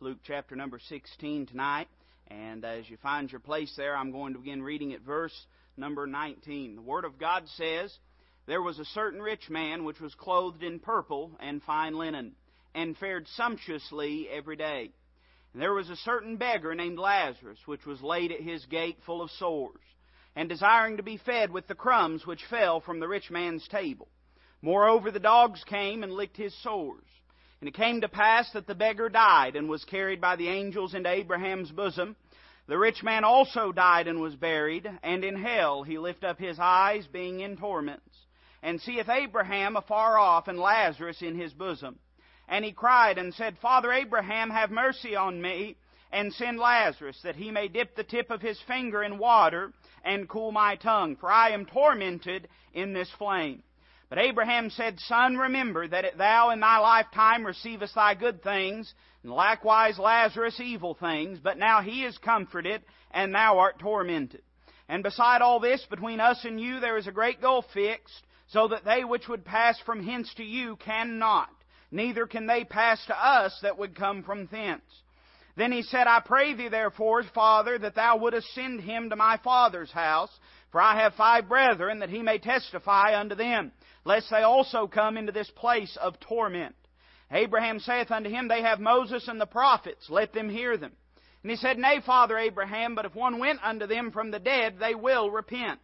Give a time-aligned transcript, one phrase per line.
[0.00, 1.88] Luke chapter number 16 tonight.
[2.28, 5.34] And as you find your place there, I'm going to begin reading at verse
[5.76, 6.76] number 19.
[6.76, 7.92] The Word of God says,
[8.46, 12.36] There was a certain rich man which was clothed in purple and fine linen,
[12.76, 14.92] and fared sumptuously every day.
[15.52, 19.20] And there was a certain beggar named Lazarus, which was laid at his gate full
[19.20, 19.82] of sores,
[20.36, 24.06] and desiring to be fed with the crumbs which fell from the rich man's table.
[24.62, 27.02] Moreover, the dogs came and licked his sores.
[27.60, 30.94] And it came to pass that the beggar died and was carried by the angels
[30.94, 32.14] into Abraham's bosom.
[32.68, 36.58] The rich man also died and was buried, and in hell he lift up his
[36.60, 38.26] eyes, being in torments,
[38.62, 41.98] and seeth Abraham afar off, and Lazarus in his bosom.
[42.46, 45.76] And he cried and said, Father Abraham, have mercy on me,
[46.12, 49.72] and send Lazarus, that he may dip the tip of his finger in water,
[50.04, 53.62] and cool my tongue, for I am tormented in this flame.
[54.08, 59.32] But Abraham said, Son, remember that thou in thy lifetime receivest thy good things, and
[59.32, 64.42] likewise Lazarus evil things, but now he is comforted, and thou art tormented.
[64.88, 68.68] And beside all this, between us and you there is a great gulf fixed, so
[68.68, 71.50] that they which would pass from hence to you cannot,
[71.90, 74.80] neither can they pass to us that would come from thence.
[75.54, 79.38] Then he said, I pray thee therefore, Father, that thou wouldest send him to my
[79.44, 80.30] father's house,
[80.70, 83.72] for I have five brethren, that he may testify unto them
[84.08, 86.74] lest they also come into this place of torment.
[87.30, 90.92] Abraham saith unto him, They have Moses and the prophets, let them hear them.
[91.42, 94.76] And he said, Nay, Father Abraham, but if one went unto them from the dead,
[94.80, 95.78] they will repent.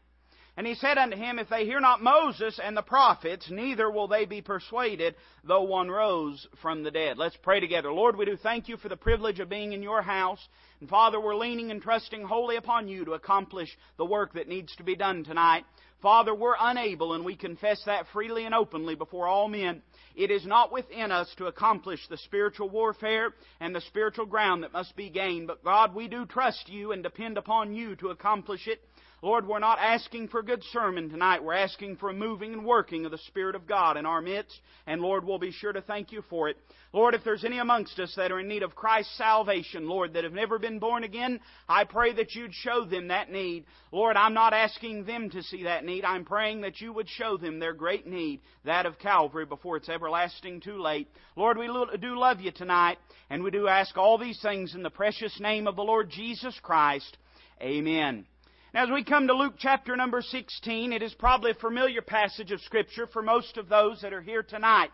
[0.56, 4.06] And he said unto him, If they hear not Moses and the prophets, neither will
[4.06, 7.18] they be persuaded, though one rose from the dead.
[7.18, 7.92] Let's pray together.
[7.92, 10.46] Lord, we do thank you for the privilege of being in your house.
[10.80, 14.74] And Father, we're leaning and trusting wholly upon you to accomplish the work that needs
[14.76, 15.64] to be done tonight.
[16.04, 19.80] Father, we're unable, and we confess that freely and openly before all men.
[20.14, 24.72] It is not within us to accomplish the spiritual warfare and the spiritual ground that
[24.72, 25.46] must be gained.
[25.46, 28.80] But God, we do trust you and depend upon you to accomplish it.
[29.22, 31.42] Lord, we're not asking for a good sermon tonight.
[31.42, 34.60] We're asking for a moving and working of the Spirit of God in our midst.
[34.86, 36.58] And Lord, we'll be sure to thank you for it.
[36.92, 40.24] Lord, if there's any amongst us that are in need of Christ's salvation, Lord, that
[40.24, 43.64] have never been born again, I pray that you'd show them that need.
[43.92, 46.04] Lord, I'm not asking them to see that need.
[46.04, 49.88] I'm praying that you would show them their great need, that of Calvary, before it's
[49.88, 51.08] everlasting too late.
[51.34, 52.98] Lord, we do love you tonight,
[53.30, 56.58] and we do ask all these things in the precious name of the Lord Jesus
[56.62, 57.16] Christ.
[57.62, 58.26] Amen.
[58.74, 62.50] Now, as we come to Luke chapter number 16, it is probably a familiar passage
[62.50, 64.90] of Scripture for most of those that are here tonight.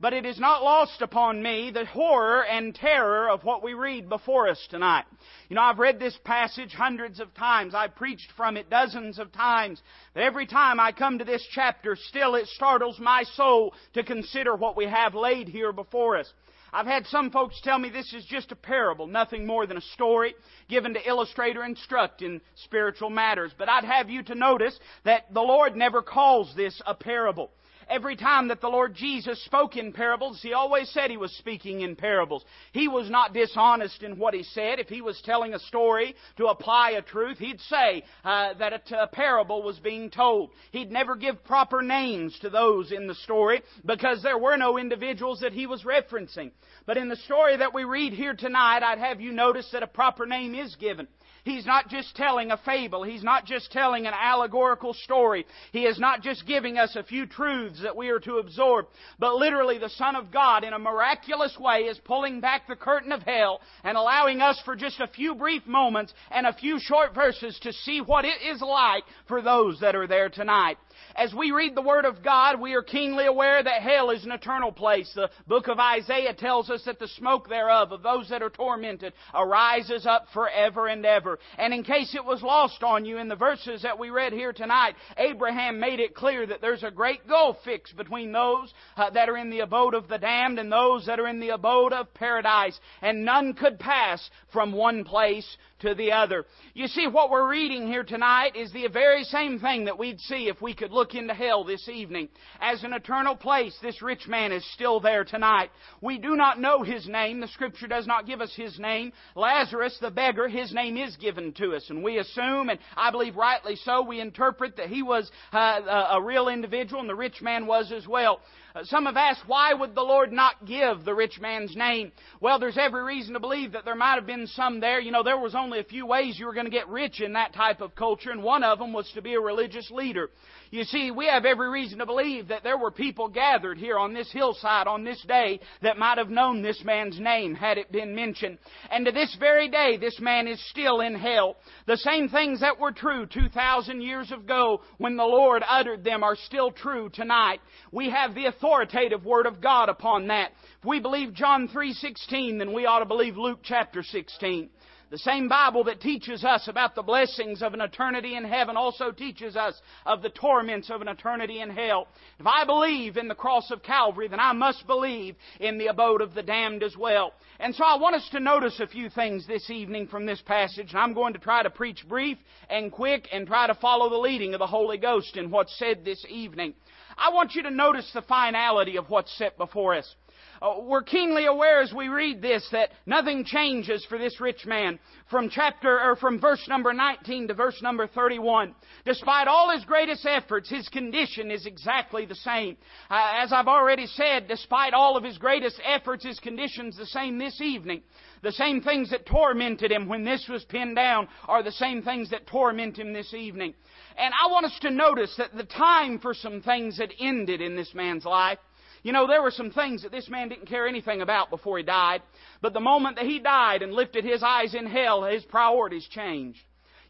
[0.00, 4.08] But it is not lost upon me the horror and terror of what we read
[4.08, 5.04] before us tonight.
[5.50, 7.74] You know, I've read this passage hundreds of times.
[7.74, 9.82] I've preached from it dozens of times.
[10.14, 14.56] But every time I come to this chapter, still it startles my soul to consider
[14.56, 16.32] what we have laid here before us.
[16.72, 19.82] I've had some folks tell me this is just a parable, nothing more than a
[19.94, 20.34] story
[20.68, 23.52] given to illustrate or instruct in spiritual matters.
[23.56, 27.50] But I'd have you to notice that the Lord never calls this a parable.
[27.88, 31.80] Every time that the Lord Jesus spoke in parables, He always said He was speaking
[31.80, 32.44] in parables.
[32.72, 34.78] He was not dishonest in what He said.
[34.78, 39.02] If He was telling a story to apply a truth, He'd say uh, that a,
[39.04, 40.50] a parable was being told.
[40.70, 45.40] He'd never give proper names to those in the story because there were no individuals
[45.40, 46.50] that He was referencing.
[46.86, 49.86] But in the story that we read here tonight, I'd have you notice that a
[49.86, 51.08] proper name is given.
[51.48, 53.02] He's not just telling a fable.
[53.02, 55.46] He's not just telling an allegorical story.
[55.72, 58.86] He is not just giving us a few truths that we are to absorb,
[59.18, 63.12] but literally the Son of God in a miraculous way is pulling back the curtain
[63.12, 67.14] of hell and allowing us for just a few brief moments and a few short
[67.14, 70.76] verses to see what it is like for those that are there tonight
[71.16, 74.32] as we read the Word of God, we are keenly aware that hell is an
[74.32, 75.10] eternal place.
[75.14, 79.12] The book of Isaiah tells us that the smoke thereof, of those that are tormented,
[79.34, 81.38] arises up forever and ever.
[81.58, 84.52] And in case it was lost on you in the verses that we read here
[84.52, 89.28] tonight, Abraham made it clear that there's a great gulf fixed between those uh, that
[89.28, 92.12] are in the abode of the damned and those that are in the abode of
[92.14, 92.78] paradise.
[93.02, 96.44] And none could pass from one place to the other.
[96.74, 100.48] You see, what we're reading here tonight is the very same thing that we'd see
[100.48, 102.28] if we could look into hell this evening.
[102.60, 105.70] As an eternal place, this rich man is still there tonight.
[106.00, 107.40] We do not know his name.
[107.40, 109.12] The scripture does not give us his name.
[109.34, 111.88] Lazarus, the beggar, his name is given to us.
[111.90, 116.22] And we assume, and I believe rightly so, we interpret that he was uh, a
[116.22, 118.40] real individual and the rich man was as well.
[118.84, 122.12] Some have asked, why would the Lord not give the rich man's name?
[122.40, 125.00] Well, there's every reason to believe that there might have been some there.
[125.00, 127.32] You know, there was only a few ways you were going to get rich in
[127.32, 130.30] that type of culture, and one of them was to be a religious leader.
[130.70, 134.12] You see, we have every reason to believe that there were people gathered here on
[134.12, 138.14] this hillside on this day that might have known this man's name had it been
[138.14, 138.58] mentioned.
[138.90, 141.56] And to this very day, this man is still in hell.
[141.86, 146.36] The same things that were true 2,000 years ago when the Lord uttered them are
[146.36, 147.60] still true tonight.
[147.90, 150.52] We have the authoritative Word of God upon that.
[150.80, 154.68] If we believe John 3.16, then we ought to believe Luke chapter 16.
[155.10, 159.10] The same Bible that teaches us about the blessings of an eternity in heaven also
[159.10, 162.08] teaches us of the torments of an eternity in hell.
[162.38, 166.20] If I believe in the cross of Calvary, then I must believe in the abode
[166.20, 167.32] of the damned as well.
[167.58, 170.90] And so I want us to notice a few things this evening from this passage,
[170.90, 172.36] and I'm going to try to preach brief
[172.68, 176.04] and quick and try to follow the leading of the Holy Ghost in what's said
[176.04, 176.74] this evening.
[177.16, 180.14] I want you to notice the finality of what's set before us.
[180.60, 184.98] Uh, we're keenly aware as we read this that nothing changes for this rich man
[185.30, 188.74] from chapter or from verse number 19 to verse number 31.
[189.04, 192.76] Despite all his greatest efforts, his condition is exactly the same.
[193.10, 197.38] Uh, as I've already said, despite all of his greatest efforts, his condition's the same
[197.38, 198.02] this evening.
[198.42, 202.30] The same things that tormented him when this was pinned down are the same things
[202.30, 203.74] that torment him this evening.
[204.16, 207.76] And I want us to notice that the time for some things had ended in
[207.76, 208.58] this man's life.
[209.02, 211.84] You know, there were some things that this man didn't care anything about before he
[211.84, 212.22] died.
[212.60, 216.60] But the moment that he died and lifted his eyes in hell, his priorities changed.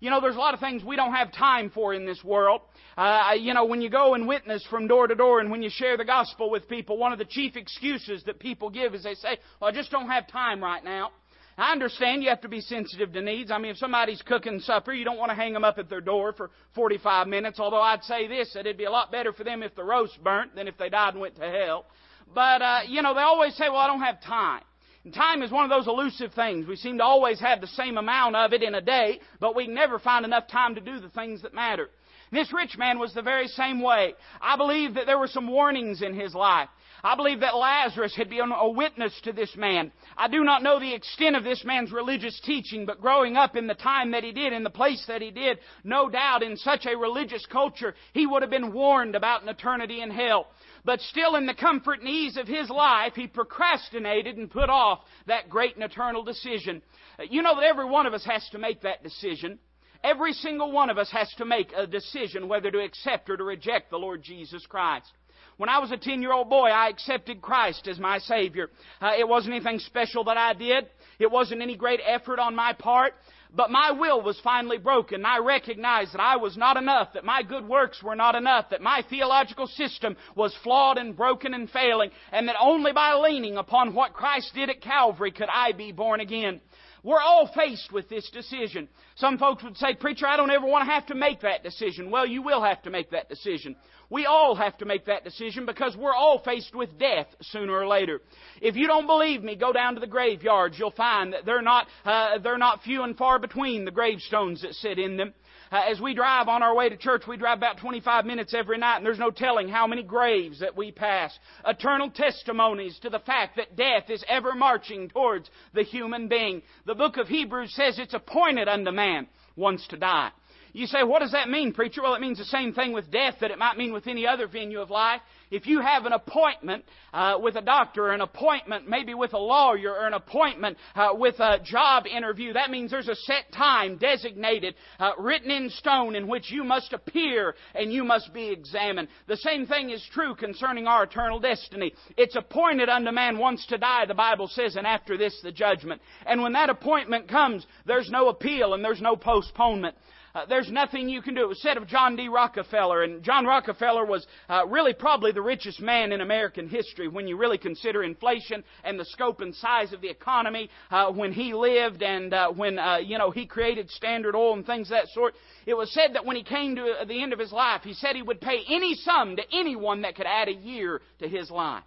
[0.00, 2.61] You know, there's a lot of things we don't have time for in this world.
[2.96, 5.70] Uh, you know, when you go and witness from door to door and when you
[5.73, 9.14] share the gospel with people, one of the chief excuses that people give is they
[9.14, 11.11] say, well, I just don't have time right now.
[11.58, 13.50] I understand you have to be sensitive to needs.
[13.50, 16.00] I mean, if somebody's cooking supper, you don't want to hang them up at their
[16.00, 19.43] door for 45 minutes, although I'd say this, that it'd be a lot better for
[19.43, 21.87] them if the roast burnt than if they died and went to hell.
[22.32, 24.62] But, uh, you know, they always say, well, I don't have time.
[25.05, 26.69] And time is one of those elusive things.
[26.69, 29.66] We seem to always have the same amount of it in a day, but we
[29.66, 31.90] never find enough time to do the things that matter.
[32.31, 34.14] This rich man was the very same way.
[34.40, 36.69] I believe that there were some warnings in his life.
[37.05, 39.93] I believe that Lazarus had been a witness to this man.
[40.17, 43.67] I do not know the extent of this man's religious teaching, but growing up in
[43.67, 46.87] the time that he did, in the place that he did, no doubt in such
[46.87, 50.49] a religious culture, he would have been warned about an eternity in hell.
[50.85, 55.00] But still in the comfort and ease of his life, he procrastinated and put off
[55.27, 56.83] that great and eternal decision.
[57.31, 59.59] You know that every one of us has to make that decision.
[60.03, 63.45] Every single one of us has to make a decision whether to accept or to
[63.45, 65.11] reject the Lord Jesus Christ.
[65.58, 68.70] When I was a 10 year old boy, I accepted Christ as my Savior.
[69.02, 70.87] Uh, it wasn't anything special that I did.
[71.19, 73.14] It wasn't any great effort on my part.
[73.52, 75.25] But my will was finally broken.
[75.25, 78.82] I recognized that I was not enough, that my good works were not enough, that
[78.82, 83.94] my theological system was flawed and broken and failing, and that only by leaning upon
[83.94, 86.61] what Christ did at Calvary could I be born again.
[87.02, 88.88] We're all faced with this decision.
[89.16, 92.11] Some folks would say, Preacher, I don't ever want to have to make that decision.
[92.11, 93.76] Well, you will have to make that decision.
[94.10, 97.87] We all have to make that decision because we're all faced with death sooner or
[97.87, 98.22] later.
[98.62, 100.78] If you don't believe me, go down to the graveyards.
[100.78, 104.75] You'll find that they're not, uh, they're not few and far between the gravestones that
[104.75, 105.34] sit in them.
[105.70, 108.78] Uh, as we drive on our way to church, we drive about 25 minutes every
[108.78, 111.38] night, and there's no telling how many graves that we pass.
[111.66, 116.62] Eternal testimonies to the fact that death is ever marching towards the human being.
[116.87, 120.31] The book of Hebrews says it's appointed unto man once to die.
[120.78, 122.02] You say, what does that mean, preacher?
[122.02, 124.46] Well, it means the same thing with death that it might mean with any other
[124.46, 125.20] venue of life.
[125.50, 129.38] If you have an appointment uh, with a doctor, or an appointment maybe with a
[129.38, 133.97] lawyer, or an appointment uh, with a job interview, that means there's a set time
[133.97, 139.08] designated, uh, written in stone, in which you must appear and you must be examined.
[139.26, 141.92] The same thing is true concerning our eternal destiny.
[142.16, 146.00] It's appointed unto man once to die, the Bible says, and after this the judgment.
[146.25, 149.97] And when that appointment comes, there's no appeal and there's no postponement.
[150.38, 151.42] Uh, there's nothing you can do.
[151.42, 152.28] It was said of John D.
[152.28, 157.26] Rockefeller, and John Rockefeller was uh, really probably the richest man in American history when
[157.26, 161.54] you really consider inflation and the scope and size of the economy uh, when he
[161.54, 165.09] lived and uh, when uh, you know he created Standard Oil and things of that
[165.09, 165.35] sort.
[165.66, 168.14] It was said that when he came to the end of his life, he said
[168.14, 171.83] he would pay any sum to anyone that could add a year to his life.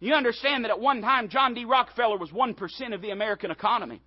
[0.00, 1.66] You understand that at one time John D.
[1.66, 4.02] Rockefeller was one percent of the American economy.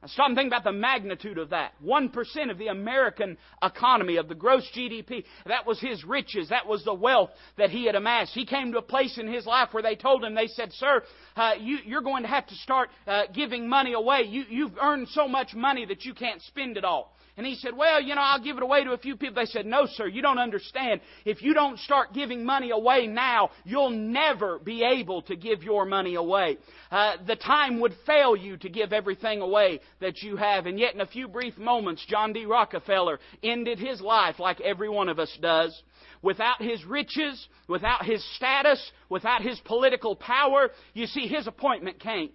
[0.00, 1.72] Now stop and think about the magnitude of that.
[1.84, 6.50] 1% of the American economy, of the gross GDP, that was his riches.
[6.50, 8.32] That was the wealth that he had amassed.
[8.32, 11.02] He came to a place in his life where they told him, they said, Sir,
[11.34, 14.22] uh, you, are going to have to start uh, giving money away.
[14.28, 17.12] You, you've earned so much money that you can't spend it all.
[17.38, 19.36] And he said, Well, you know, I'll give it away to a few people.
[19.36, 21.00] They said, No, sir, you don't understand.
[21.24, 25.84] If you don't start giving money away now, you'll never be able to give your
[25.84, 26.58] money away.
[26.90, 30.66] Uh, the time would fail you to give everything away that you have.
[30.66, 32.44] And yet, in a few brief moments, John D.
[32.44, 35.80] Rockefeller ended his life like every one of us does
[36.22, 40.70] without his riches, without his status, without his political power.
[40.92, 42.30] You see, his appointment came.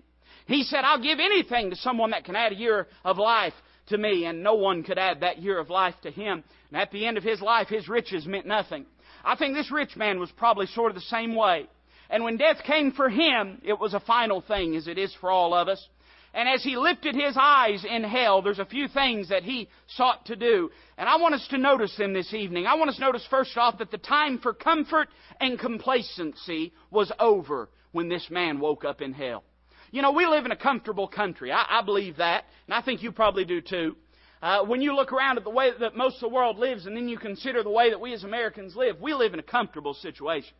[0.45, 3.53] He said, I'll give anything to someone that can add a year of life
[3.87, 6.43] to me, and no one could add that year of life to him.
[6.69, 8.85] And at the end of his life, his riches meant nothing.
[9.23, 11.67] I think this rich man was probably sort of the same way.
[12.09, 15.31] And when death came for him, it was a final thing, as it is for
[15.31, 15.87] all of us.
[16.33, 20.25] And as he lifted his eyes in hell, there's a few things that he sought
[20.25, 20.71] to do.
[20.97, 22.65] And I want us to notice them this evening.
[22.65, 25.09] I want us to notice first off that the time for comfort
[25.39, 29.43] and complacency was over when this man woke up in hell.
[29.93, 31.51] You know, we live in a comfortable country.
[31.51, 33.95] I, I believe that, and I think you probably do too.
[34.41, 36.97] Uh, when you look around at the way that most of the world lives, and
[36.97, 39.93] then you consider the way that we as Americans live, we live in a comfortable
[39.93, 40.55] situation.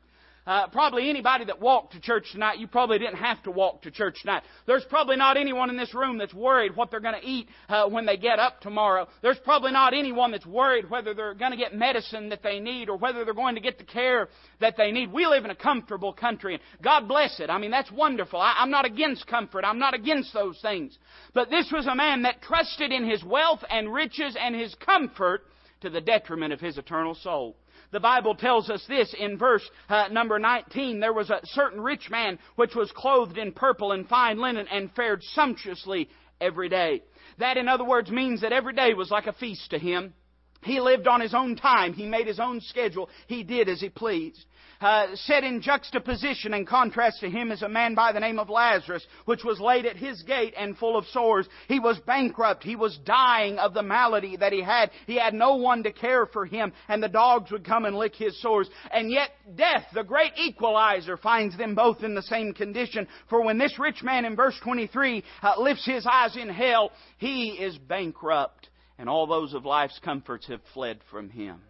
[0.46, 3.92] Uh, probably anybody that walked to church tonight, you probably didn't have to walk to
[3.92, 4.44] church tonight.
[4.68, 7.88] There's probably not anyone in this room that's worried what they're going to eat uh,
[7.88, 9.08] when they get up tomorrow.
[9.22, 12.90] There's probably not anyone that's worried whether they're going to get medicine that they need
[12.90, 14.28] or whether they're going to get the care
[14.60, 15.14] that they need.
[15.14, 17.50] We live in a comfortable country, and God bless it.
[17.50, 18.42] I mean, that's wonderful.
[18.42, 19.64] I, I'm not against comfort.
[19.64, 20.98] I'm not against those things.
[21.34, 25.46] But this was a man that trusted in his wealth and riches and his comfort
[25.82, 27.56] to the detriment of his eternal soul.
[27.94, 31.00] The Bible tells us this in verse uh, number 19.
[31.00, 34.92] There was a certain rich man which was clothed in purple and fine linen and
[34.96, 36.10] fared sumptuously
[36.42, 37.04] every day.
[37.38, 40.16] That, in other words, means that every day was like a feast to him.
[40.64, 41.94] He lived on his own time.
[41.94, 43.12] He made his own schedule.
[43.28, 44.44] He did as he pleased
[44.84, 48.50] uh, set in juxtaposition and contrast to him is a man by the name of
[48.50, 51.48] Lazarus, which was laid at his gate and full of sores.
[51.70, 52.64] He was bankrupt.
[52.64, 54.92] He was dying of the malady that he had.
[55.08, 58.14] He had no one to care for him, and the dogs would come and lick
[58.16, 58.70] his sores.
[58.92, 63.08] And yet death, the great equalizer, finds them both in the same condition.
[63.30, 67.52] For when this rich man in verse 23 uh, lifts his eyes in hell, he
[67.52, 68.68] is bankrupt,
[69.00, 71.62] and all those of life's comforts have fled from him.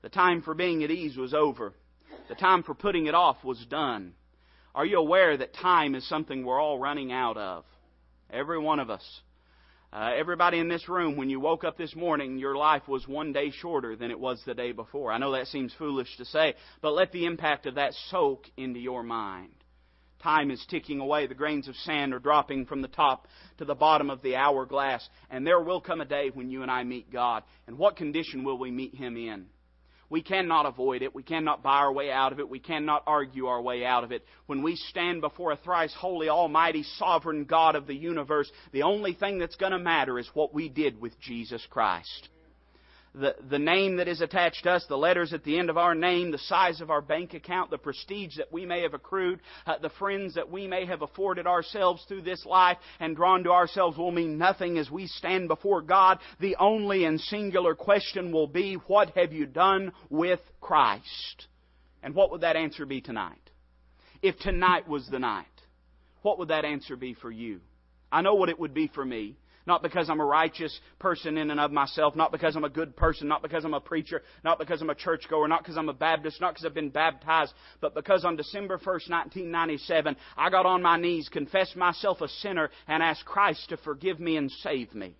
[0.00, 1.74] The time for being at ease was over.
[2.28, 4.14] The time for putting it off was done.
[4.74, 7.64] Are you aware that time is something we're all running out of?
[8.30, 9.20] Every one of us.
[9.92, 13.32] Uh, everybody in this room, when you woke up this morning, your life was one
[13.32, 15.12] day shorter than it was the day before.
[15.12, 18.80] I know that seems foolish to say, but let the impact of that soak into
[18.80, 19.52] your mind.
[20.22, 21.26] Time is ticking away.
[21.26, 23.26] The grains of sand are dropping from the top
[23.58, 25.06] to the bottom of the hourglass.
[25.28, 27.42] And there will come a day when you and I meet God.
[27.66, 29.46] And what condition will we meet Him in?
[30.12, 31.14] We cannot avoid it.
[31.14, 32.46] We cannot buy our way out of it.
[32.46, 34.26] We cannot argue our way out of it.
[34.44, 39.14] When we stand before a thrice holy, almighty, sovereign God of the universe, the only
[39.14, 42.28] thing that's going to matter is what we did with Jesus Christ
[43.14, 45.94] the, the name that is attached to us, the letters at the end of our
[45.94, 49.78] name, the size of our bank account, the prestige that we may have accrued, uh,
[49.78, 53.98] the friends that we may have afforded ourselves through this life and drawn to ourselves
[53.98, 56.18] will mean nothing as we stand before God.
[56.40, 61.46] The only and singular question will be, what have you done with Christ?
[62.02, 63.38] And what would that answer be tonight?
[64.22, 65.46] If tonight was the night,
[66.22, 67.60] what would that answer be for you?
[68.10, 69.36] I know what it would be for me.
[69.66, 72.96] Not because I'm a righteous person in and of myself, not because I'm a good
[72.96, 75.94] person, not because I'm a preacher, not because I'm a churchgoer, not because I'm a
[75.94, 80.82] Baptist, not because I've been baptized, but because on December 1st, 1997, I got on
[80.82, 85.14] my knees, confessed myself a sinner, and asked Christ to forgive me and save me.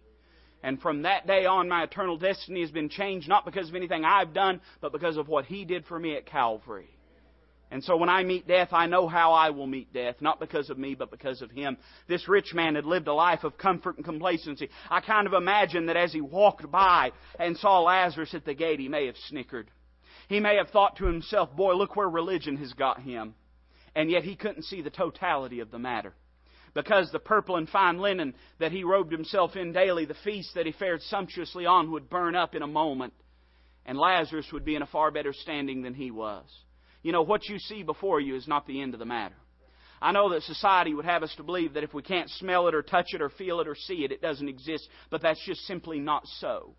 [0.64, 4.04] And from that day on, my eternal destiny has been changed, not because of anything
[4.04, 6.90] I've done, but because of what He did for me at Calvary.
[7.72, 10.68] And so when I meet death, I know how I will meet death, not because
[10.68, 11.78] of me, but because of him.
[12.06, 14.68] This rich man had lived a life of comfort and complacency.
[14.90, 18.78] I kind of imagine that as he walked by and saw Lazarus at the gate,
[18.78, 19.70] he may have snickered.
[20.28, 23.34] He may have thought to himself, boy, look where religion has got him.
[23.96, 26.12] And yet he couldn't see the totality of the matter.
[26.74, 30.66] Because the purple and fine linen that he robed himself in daily, the feast that
[30.66, 33.14] he fared sumptuously on, would burn up in a moment.
[33.86, 36.44] And Lazarus would be in a far better standing than he was.
[37.02, 39.34] You know, what you see before you is not the end of the matter.
[40.00, 42.74] I know that society would have us to believe that if we can't smell it
[42.74, 45.60] or touch it or feel it or see it, it doesn't exist, but that's just
[45.66, 46.74] simply not so.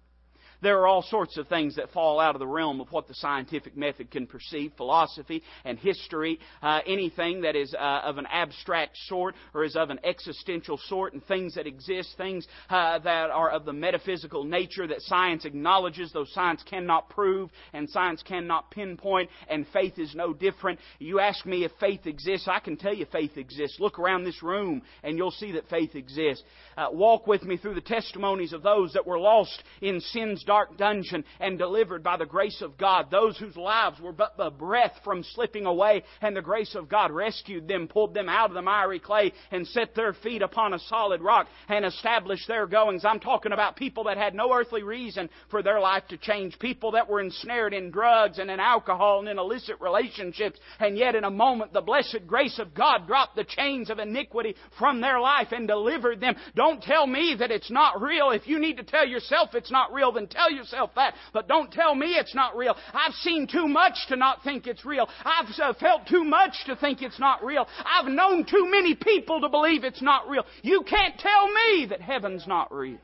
[0.64, 3.14] There are all sorts of things that fall out of the realm of what the
[3.16, 8.96] scientific method can perceive, philosophy and history, uh, anything that is uh, of an abstract
[9.08, 13.50] sort or is of an existential sort, and things that exist, things uh, that are
[13.50, 19.30] of the metaphysical nature that science acknowledges, though science cannot prove and science cannot pinpoint,
[19.50, 20.80] and faith is no different.
[20.98, 23.82] You ask me if faith exists, I can tell you faith exists.
[23.82, 26.46] Look around this room and you'll see that faith exists.
[26.78, 30.78] Uh, walk with me through the testimonies of those that were lost in sin's dark
[30.78, 33.10] dungeon and delivered by the grace of God.
[33.10, 37.10] Those whose lives were but the breath from slipping away, and the grace of God
[37.10, 40.80] rescued them, pulled them out of the miry clay, and set their feet upon a
[40.80, 43.04] solid rock and established their goings.
[43.04, 46.92] I'm talking about people that had no earthly reason for their life to change, people
[46.92, 51.24] that were ensnared in drugs and in alcohol and in illicit relationships, and yet in
[51.24, 55.48] a moment the blessed grace of God dropped the chains of iniquity from their life
[55.52, 56.36] and delivered them.
[56.56, 58.30] Don't tell me that it's not real.
[58.30, 61.16] If you need to tell yourself it's not real, then tell yourself that.
[61.32, 62.76] But don't tell me it's not real.
[62.94, 65.08] I've seen too much to not think it's real.
[65.24, 67.68] I've uh, felt too much to think it's not real.
[67.86, 70.46] I've known too many people to believe it's not real.
[70.62, 73.00] You can't tell me that heaven's not real.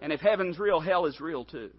[0.00, 1.70] And if heaven's real, hell is real too.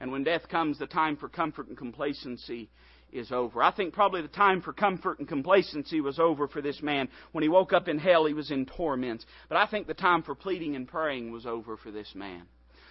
[0.00, 2.70] And when death comes, the time for comfort and complacency
[3.12, 3.62] is over.
[3.62, 7.08] I think probably the time for comfort and complacency was over for this man.
[7.32, 9.26] When he woke up in hell, he was in torments.
[9.48, 12.42] But I think the time for pleading and praying was over for this man.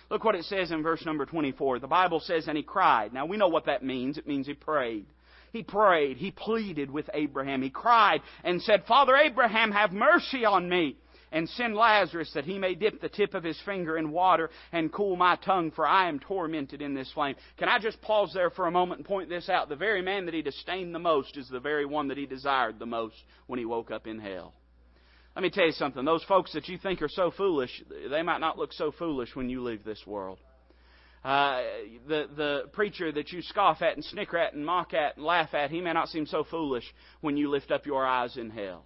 [0.10, 1.80] Look what it says in verse number 24.
[1.80, 3.14] The Bible says, and he cried.
[3.14, 4.18] Now we know what that means.
[4.18, 5.06] It means he prayed.
[5.52, 6.18] He prayed.
[6.18, 7.62] He pleaded with Abraham.
[7.62, 10.96] He cried and said, Father Abraham, have mercy on me
[11.32, 14.92] and send Lazarus that he may dip the tip of his finger in water and
[14.92, 17.36] cool my tongue, for I am tormented in this flame.
[17.58, 19.70] Can I just pause there for a moment and point this out?
[19.70, 22.80] The very man that he disdained the most is the very one that he desired
[22.80, 23.16] the most
[23.48, 24.54] when he woke up in hell.
[25.40, 26.04] Let me tell you something.
[26.04, 27.72] Those folks that you think are so foolish,
[28.12, 30.38] they might not look so foolish when you leave this world.
[31.24, 31.62] Uh,
[32.10, 35.54] the the preacher that you scoff at and snicker at and mock at and laugh
[35.54, 36.84] at, he may not seem so foolish
[37.22, 38.84] when you lift up your eyes in hell.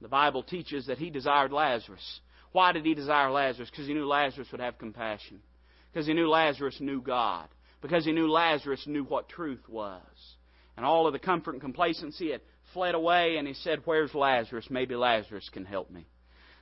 [0.00, 2.20] The Bible teaches that he desired Lazarus.
[2.50, 3.70] Why did he desire Lazarus?
[3.70, 5.38] Because he knew Lazarus would have compassion.
[5.92, 7.46] Because he knew Lazarus knew God.
[7.80, 10.02] Because he knew Lazarus knew what truth was.
[10.76, 12.40] And all of the comfort and complacency had
[12.72, 14.66] fled away, and he said, Where's Lazarus?
[14.70, 16.06] Maybe Lazarus can help me.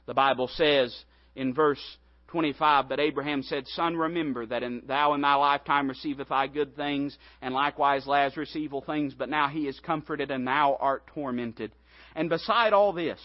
[0.07, 0.97] The Bible says
[1.35, 1.81] in verse
[2.29, 6.77] 25, But Abraham said, Son, remember that in, thou in thy lifetime receiveth thy good
[6.77, 11.73] things, and likewise Lazarus evil things, but now he is comforted, and thou art tormented.
[12.15, 13.21] And beside all this,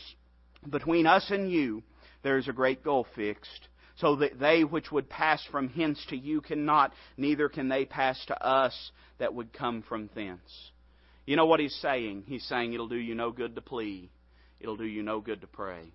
[0.69, 1.83] between us and you,
[2.23, 6.17] there is a great gulf fixed, so that they which would pass from hence to
[6.17, 10.71] you cannot, neither can they pass to us that would come from thence.
[11.25, 12.23] You know what he's saying?
[12.27, 14.09] He's saying it'll do you no good to plead.
[14.59, 15.91] It'll do you no good to pray.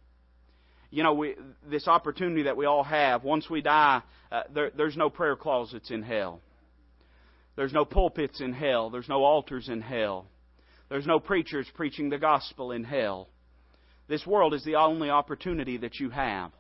[0.91, 1.37] You know, we,
[1.69, 5.91] this opportunity that we all have, once we die, uh, there, there's no prayer closets
[5.91, 6.41] in hell.
[7.55, 8.91] There's no pulpits in hell.
[8.91, 10.27] There's no altars in hell.
[10.89, 13.29] There's no preachers preaching the gospel in hell.
[14.09, 16.51] This world is the only opportunity that you have.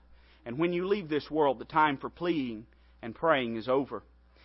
[0.46, 2.66] And when you leave this world, the time for pleading
[3.02, 4.04] and praying is over.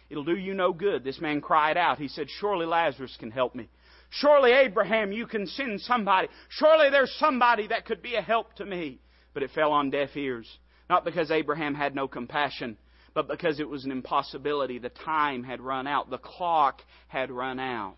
[0.09, 1.03] It'll do you no good.
[1.03, 1.99] This man cried out.
[1.99, 3.69] He said, Surely Lazarus can help me.
[4.09, 6.27] Surely, Abraham, you can send somebody.
[6.49, 8.99] Surely there's somebody that could be a help to me.
[9.33, 10.47] But it fell on deaf ears.
[10.89, 12.77] Not because Abraham had no compassion,
[13.13, 14.77] but because it was an impossibility.
[14.77, 16.09] The time had run out.
[16.09, 17.97] The clock had run out.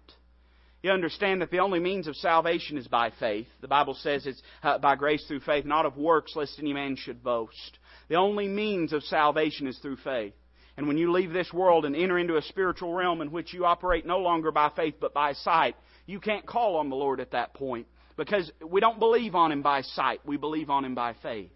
[0.83, 3.47] You understand that the only means of salvation is by faith.
[3.61, 6.95] The Bible says it's uh, by grace through faith, not of works, lest any man
[6.95, 7.79] should boast.
[8.09, 10.33] The only means of salvation is through faith.
[10.77, 13.65] And when you leave this world and enter into a spiritual realm in which you
[13.65, 15.75] operate no longer by faith but by sight,
[16.07, 19.61] you can't call on the Lord at that point because we don't believe on Him
[19.61, 20.21] by sight.
[20.25, 21.51] We believe on Him by faith.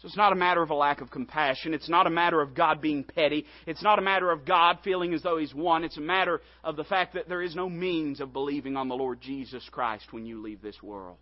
[0.00, 1.74] So it's not a matter of a lack of compassion.
[1.74, 3.46] It's not a matter of God being petty.
[3.66, 5.84] It's not a matter of God feeling as though He's won.
[5.84, 8.96] It's a matter of the fact that there is no means of believing on the
[8.96, 11.18] Lord Jesus Christ when you leave this world.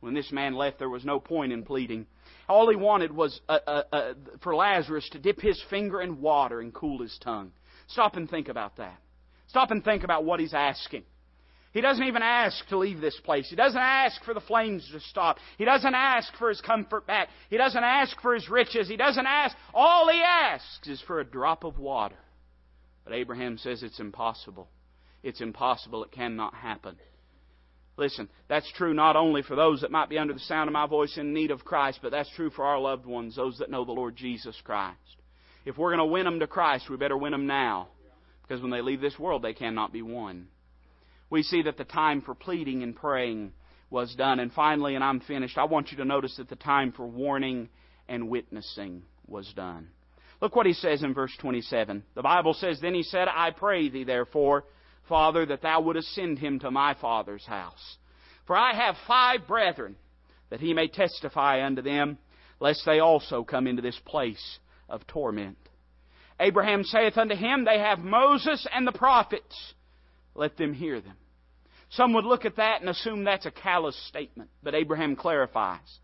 [0.00, 2.06] When this man left, there was no point in pleading.
[2.48, 6.60] All he wanted was uh, uh, uh, for Lazarus to dip his finger in water
[6.60, 7.52] and cool his tongue.
[7.88, 8.96] Stop and think about that.
[9.48, 11.04] Stop and think about what he's asking.
[11.74, 13.50] He doesn't even ask to leave this place.
[13.50, 15.38] He doesn't ask for the flames to stop.
[15.58, 17.28] He doesn't ask for his comfort back.
[17.50, 18.88] He doesn't ask for his riches.
[18.88, 19.56] He doesn't ask.
[19.74, 22.14] All he asks is for a drop of water.
[23.02, 24.68] But Abraham says it's impossible.
[25.24, 26.04] It's impossible.
[26.04, 26.96] It cannot happen.
[27.96, 30.86] Listen, that's true not only for those that might be under the sound of my
[30.86, 33.84] voice in need of Christ, but that's true for our loved ones, those that know
[33.84, 34.98] the Lord Jesus Christ.
[35.64, 37.88] If we're going to win them to Christ, we better win them now.
[38.42, 40.46] Because when they leave this world, they cannot be won
[41.34, 43.52] we see that the time for pleading and praying
[43.90, 44.38] was done.
[44.38, 47.68] And finally, and I'm finished, I want you to notice that the time for warning
[48.08, 49.88] and witnessing was done.
[50.40, 52.04] Look what he says in verse 27.
[52.14, 54.64] The Bible says, Then he said, I pray thee, therefore,
[55.08, 57.96] Father, that thou wouldest send him to my father's house.
[58.46, 59.96] For I have five brethren,
[60.50, 62.16] that he may testify unto them,
[62.60, 65.58] lest they also come into this place of torment.
[66.38, 69.74] Abraham saith unto him, They have Moses and the prophets.
[70.36, 71.16] Let them hear them.
[71.96, 75.98] Some would look at that and assume that's a callous statement, but Abraham clarifies.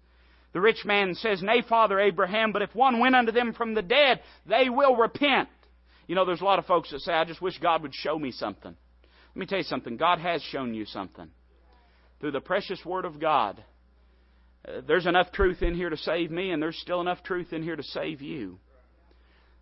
[0.53, 3.83] The rich man says, Nay, Father Abraham, but if one went unto them from the
[3.83, 5.49] dead, they will repent.
[6.07, 8.17] You know, there's a lot of folks that say, I just wish God would show
[8.19, 8.75] me something.
[9.35, 9.97] Let me tell you something.
[9.97, 11.29] God has shown you something.
[12.21, 13.63] Through the precious Word of God.
[14.67, 17.63] Uh, there's enough truth in here to save me, and there's still enough truth in
[17.63, 18.59] here to save you.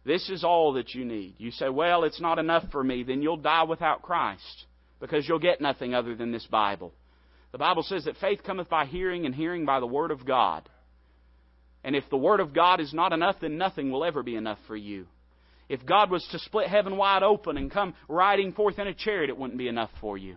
[0.04, 1.36] This is all that you need.
[1.38, 3.02] You say, well, it's not enough for me.
[3.02, 4.66] Then you'll die without Christ
[5.00, 6.92] because you'll get nothing other than this Bible.
[7.52, 10.68] The Bible says that faith cometh by hearing and hearing by the Word of God.
[11.84, 14.58] And if the Word of God is not enough, then nothing will ever be enough
[14.66, 15.06] for you.
[15.68, 19.30] If God was to split heaven wide open and come riding forth in a chariot,
[19.30, 20.36] it wouldn't be enough for you.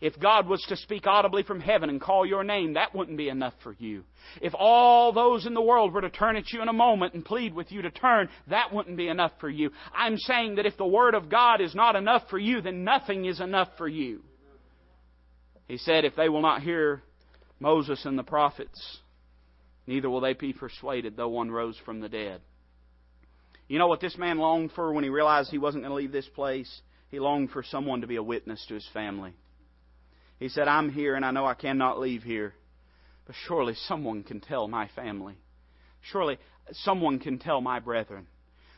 [0.00, 3.28] If God was to speak audibly from heaven and call your name, that wouldn't be
[3.28, 4.04] enough for you.
[4.40, 7.22] If all those in the world were to turn at you in a moment and
[7.22, 9.70] plead with you to turn, that wouldn't be enough for you.
[9.94, 13.26] I'm saying that if the Word of God is not enough for you, then nothing
[13.26, 14.22] is enough for you.
[15.68, 17.02] He said, if they will not hear
[17.60, 18.98] Moses and the prophets,
[19.86, 22.40] neither will they be persuaded, though one rose from the dead.
[23.68, 26.10] You know what this man longed for when he realized he wasn't going to leave
[26.10, 26.80] this place?
[27.10, 29.34] He longed for someone to be a witness to his family.
[30.40, 32.54] He said, I'm here and I know I cannot leave here,
[33.26, 35.36] but surely someone can tell my family.
[36.00, 36.38] Surely
[36.72, 38.26] someone can tell my brethren.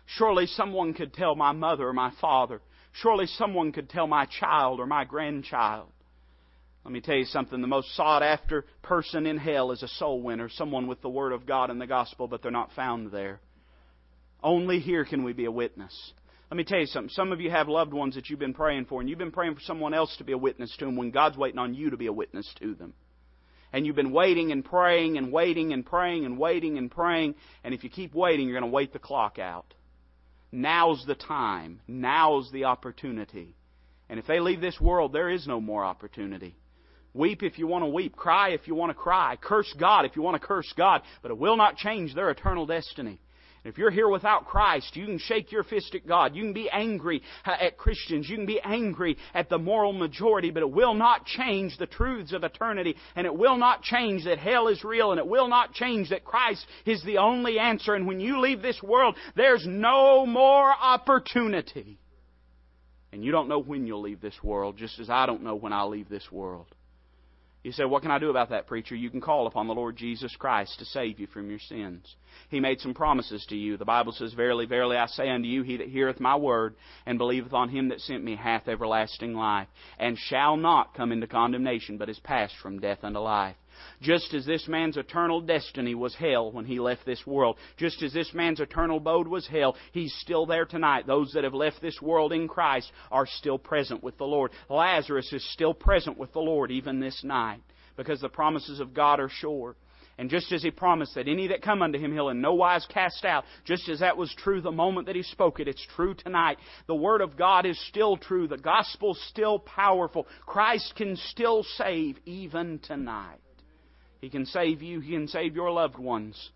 [0.05, 2.61] Surely someone could tell my mother or my father.
[2.92, 5.88] Surely someone could tell my child or my grandchild.
[6.85, 7.61] Let me tell you something.
[7.61, 11.33] The most sought after person in hell is a soul winner, someone with the Word
[11.33, 13.38] of God and the gospel, but they're not found there.
[14.42, 16.12] Only here can we be a witness.
[16.53, 17.09] Let me tell you something.
[17.09, 19.55] Some of you have loved ones that you've been praying for, and you've been praying
[19.55, 21.97] for someone else to be a witness to them when God's waiting on you to
[21.97, 22.93] be a witness to them.
[23.73, 27.73] And you've been waiting and praying and waiting and praying and waiting and praying, and
[27.73, 29.73] if you keep waiting, you're going to wait the clock out.
[30.53, 31.81] Now's the time.
[31.88, 33.55] Now's the opportunity.
[34.11, 36.55] And if they leave this world, there is no more opportunity.
[37.15, 38.15] Weep if you want to weep.
[38.15, 39.38] Cry if you want to cry.
[39.41, 41.01] Curse God if you want to curse God.
[41.23, 43.21] But it will not change their eternal destiny.
[43.64, 46.35] If you're here without Christ, you can shake your fist at God.
[46.35, 48.29] You can be angry uh, at Christians.
[48.29, 52.33] You can be angry at the moral majority, but it will not change the truths
[52.33, 52.96] of eternity.
[53.14, 55.12] And it will not change that hell is real.
[55.12, 57.94] And it will not change that Christ is the only answer.
[57.94, 62.01] And when you leave this world, there's no more opportunity.
[63.12, 65.72] And you don't know when you'll leave this world, just as I don't know when
[65.72, 66.66] I'll leave this world.
[67.62, 68.96] You say, What can I do about that, preacher?
[68.96, 72.16] You can call upon the Lord Jesus Christ to save you from your sins.
[72.48, 73.77] He made some promises to you.
[73.77, 76.75] The Bible says, Verily, verily, I say unto you, He that heareth my word
[77.07, 81.29] and believeth on him that sent me hath everlasting life, and shall not come into
[81.29, 83.57] condemnation, but is passed from death unto life.
[84.01, 88.12] Just as this man's eternal destiny was hell when he left this world, just as
[88.12, 91.07] this man's eternal abode was hell, he's still there tonight.
[91.07, 94.51] Those that have left this world in Christ are still present with the Lord.
[94.68, 97.62] Lazarus is still present with the Lord even this night
[97.97, 99.77] because the promises of God are sure.
[100.18, 102.87] And just as he promised that any that come unto him he'll in no wise
[102.92, 106.14] cast out, just as that was true the moment that he spoke it, it's true
[106.14, 106.59] tonight.
[106.87, 108.47] The Word of God is still true.
[108.47, 110.27] The gospel's still powerful.
[110.45, 113.38] Christ can still save even tonight.
[114.23, 115.01] He can save you.
[115.01, 116.51] He can save your loved ones.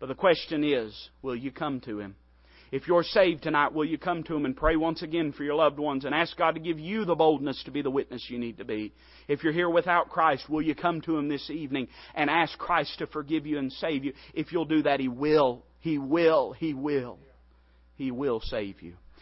[0.00, 2.16] But the question is, will you come to Him?
[2.72, 5.54] If you're saved tonight, will you come to Him and pray once again for your
[5.54, 8.40] loved ones and ask God to give you the boldness to be the witness you
[8.40, 8.92] need to be?
[9.28, 12.98] If you're here without Christ, will you come to Him this evening and ask Christ
[12.98, 14.14] to forgive you and save you?
[14.34, 15.62] If you'll do that, He will.
[15.78, 16.52] He will.
[16.52, 17.20] He will.
[17.94, 18.94] He will save you.